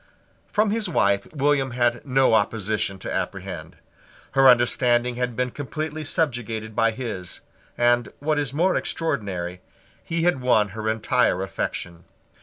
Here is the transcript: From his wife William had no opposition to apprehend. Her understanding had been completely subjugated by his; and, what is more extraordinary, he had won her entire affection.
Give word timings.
From 0.51 0.71
his 0.71 0.89
wife 0.89 1.27
William 1.31 1.69
had 1.77 2.03
no 2.07 2.33
opposition 2.33 2.97
to 2.97 3.13
apprehend. 3.13 3.75
Her 4.31 4.49
understanding 4.49 5.13
had 5.17 5.35
been 5.35 5.51
completely 5.51 6.03
subjugated 6.05 6.75
by 6.75 6.89
his; 6.89 7.41
and, 7.77 8.11
what 8.17 8.39
is 8.39 8.51
more 8.51 8.75
extraordinary, 8.75 9.61
he 10.03 10.23
had 10.23 10.41
won 10.41 10.69
her 10.69 10.89
entire 10.89 11.43
affection. 11.43 12.05